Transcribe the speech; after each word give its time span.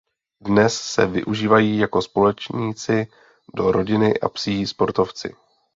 Dnes 0.41 0.73
se 0.81 1.05
využívají 1.05 1.77
jako 1.77 2.01
společníci 2.01 3.07
do 3.55 3.71
rodiny 3.71 4.19
a 4.19 4.29
psí 4.29 4.67
sportovci. 4.67 5.35